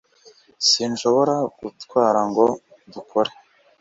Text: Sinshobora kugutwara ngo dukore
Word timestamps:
Sinshobora 0.69 1.35
kugutwara 1.55 2.19
ngo 2.29 2.45
dukore 2.93 3.31